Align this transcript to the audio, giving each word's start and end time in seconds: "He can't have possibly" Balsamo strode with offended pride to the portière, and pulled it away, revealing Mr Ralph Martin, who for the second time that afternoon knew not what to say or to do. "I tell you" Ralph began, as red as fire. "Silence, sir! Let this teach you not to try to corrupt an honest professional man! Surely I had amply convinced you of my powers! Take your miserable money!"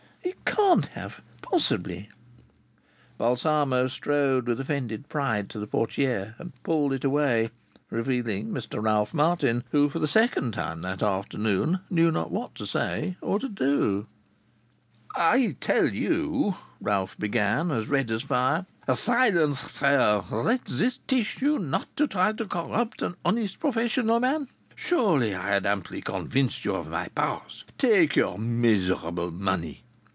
"He 0.23 0.55
can't 0.57 0.85
have 0.87 1.21
possibly" 1.41 2.09
Balsamo 3.17 3.87
strode 3.87 4.45
with 4.47 4.59
offended 4.59 5.09
pride 5.09 5.49
to 5.49 5.59
the 5.59 5.67
portière, 5.67 6.39
and 6.39 6.51
pulled 6.63 6.93
it 6.93 7.03
away, 7.03 7.49
revealing 7.89 8.49
Mr 8.49 8.81
Ralph 8.83 9.13
Martin, 9.13 9.63
who 9.71 9.89
for 9.89 9.99
the 9.99 10.07
second 10.07 10.53
time 10.53 10.81
that 10.83 11.01
afternoon 11.03 11.79
knew 11.89 12.11
not 12.11 12.31
what 12.31 12.53
to 12.55 12.67
say 12.67 13.17
or 13.21 13.39
to 13.39 13.49
do. 13.49 14.07
"I 15.15 15.55
tell 15.59 15.87
you" 15.87 16.55
Ralph 16.81 17.17
began, 17.17 17.69
as 17.71 17.87
red 17.87 18.11
as 18.11 18.21
fire. 18.21 18.65
"Silence, 18.93 19.59
sir! 19.59 20.23
Let 20.29 20.65
this 20.65 20.99
teach 21.07 21.41
you 21.41 21.59
not 21.59 21.87
to 21.97 22.07
try 22.07 22.33
to 22.33 22.45
corrupt 22.45 23.01
an 23.01 23.15
honest 23.25 23.59
professional 23.59 24.19
man! 24.21 24.47
Surely 24.75 25.33
I 25.35 25.47
had 25.49 25.65
amply 25.65 26.01
convinced 26.01 26.63
you 26.63 26.75
of 26.75 26.87
my 26.87 27.07
powers! 27.09 27.63
Take 27.77 28.15
your 28.15 28.37
miserable 28.37 29.31
money!" 29.31 29.83